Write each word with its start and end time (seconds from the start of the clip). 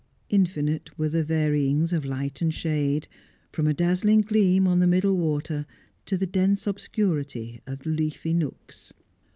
Infinite 0.31 0.97
were 0.97 1.09
the 1.09 1.23
varyings 1.23 1.93
of 1.93 2.05
light 2.05 2.41
and 2.41 2.55
shade, 2.55 3.07
from 3.51 3.67
a 3.67 3.73
dazzling 3.75 4.21
gleam 4.21 4.67
on 4.67 4.79
the 4.79 4.87
middle 4.87 5.15
water, 5.15 5.67
to 6.07 6.17
the 6.17 6.25
dense 6.25 6.65
obscurity 6.65 7.61
of 7.67 7.85
leafy 7.85 8.33
nooks. 8.33 8.93